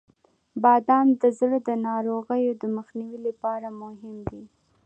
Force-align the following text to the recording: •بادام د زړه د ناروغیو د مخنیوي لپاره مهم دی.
•بادام 0.63 1.07
د 1.21 1.23
زړه 1.39 1.57
د 1.67 1.69
ناروغیو 1.87 2.53
د 2.61 2.63
مخنیوي 2.77 3.19
لپاره 3.27 3.67
مهم 3.81 4.15
دی. 4.29 4.43